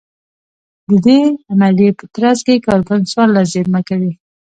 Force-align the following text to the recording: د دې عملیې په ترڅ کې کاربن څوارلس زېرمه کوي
د 0.87 0.91
دې 1.05 1.19
عملیې 1.51 1.89
په 1.99 2.05
ترڅ 2.15 2.39
کې 2.45 2.63
کاربن 2.67 2.99
څوارلس 3.09 3.47
زېرمه 3.53 3.81
کوي 3.89 4.11